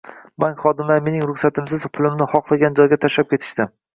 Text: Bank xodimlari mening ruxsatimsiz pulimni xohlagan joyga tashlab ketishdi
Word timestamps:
Bank 0.43 0.61
xodimlari 0.67 1.03
mening 1.07 1.25
ruxsatimsiz 1.31 1.85
pulimni 1.97 2.27
xohlagan 2.33 2.79
joyga 2.81 3.01
tashlab 3.05 3.31
ketishdi 3.35 3.71